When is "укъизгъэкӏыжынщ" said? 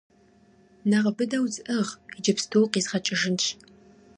2.65-3.45